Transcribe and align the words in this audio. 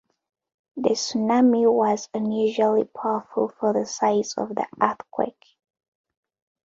The 0.77 0.95
tsunami 0.95 1.71
was 1.71 2.09
unusually 2.15 2.85
powerful 2.85 3.49
for 3.59 3.71
the 3.71 3.85
size 3.85 4.33
of 4.35 4.49
the 4.55 4.65
earthquake. 4.81 5.45